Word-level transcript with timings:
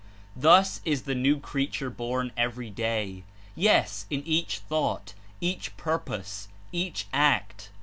Thus 0.35 0.81
is 0.83 1.03
the 1.03 1.13
"New 1.13 1.39
Creature" 1.39 1.91
born 1.91 2.31
every 2.35 2.71
day; 2.71 3.23
yes, 3.55 4.07
in 4.09 4.23
each 4.25 4.57
thought, 4.57 5.13
each 5.41 5.77
purpose, 5.77 6.47
each 6.73 7.05
act. 7.13 7.69